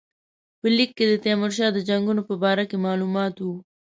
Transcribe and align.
په 0.59 0.67
لیک 0.75 0.91
کې 0.97 1.05
د 1.07 1.13
تیمورشاه 1.25 1.69
د 1.73 1.79
جنګونو 1.89 2.21
په 2.29 2.35
باره 2.43 2.63
کې 2.69 2.77
معلومات 2.85 3.35
وو. 3.39 3.55